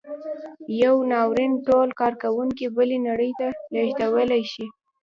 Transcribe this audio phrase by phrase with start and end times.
[0.81, 4.65] یو ناورین ټول کارکوونکي بلې نړۍ ته لېږدولی شي.